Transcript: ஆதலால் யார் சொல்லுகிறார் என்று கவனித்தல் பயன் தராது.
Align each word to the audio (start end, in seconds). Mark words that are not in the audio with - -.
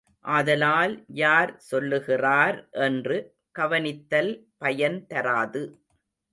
ஆதலால் 0.25 0.93
யார் 1.13 1.51
சொல்லுகிறார் 1.61 2.57
என்று 2.79 3.17
கவனித்தல் 3.51 4.33
பயன் 4.57 4.99
தராது. 5.07 5.63